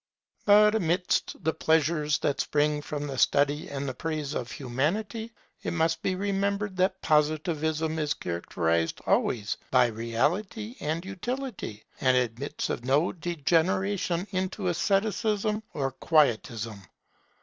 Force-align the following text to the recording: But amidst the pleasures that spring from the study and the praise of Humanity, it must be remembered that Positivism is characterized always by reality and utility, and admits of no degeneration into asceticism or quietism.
But 0.45 0.73
amidst 0.73 1.43
the 1.43 1.53
pleasures 1.53 2.17
that 2.21 2.41
spring 2.41 2.81
from 2.81 3.05
the 3.05 3.19
study 3.19 3.67
and 3.69 3.87
the 3.87 3.93
praise 3.93 4.33
of 4.33 4.49
Humanity, 4.51 5.31
it 5.61 5.73
must 5.73 6.01
be 6.01 6.15
remembered 6.15 6.75
that 6.77 7.03
Positivism 7.03 7.99
is 7.99 8.15
characterized 8.15 8.99
always 9.05 9.57
by 9.69 9.85
reality 9.85 10.75
and 10.79 11.05
utility, 11.05 11.83
and 12.01 12.17
admits 12.17 12.71
of 12.71 12.83
no 12.83 13.11
degeneration 13.11 14.25
into 14.31 14.69
asceticism 14.69 15.61
or 15.71 15.91
quietism. 15.91 16.81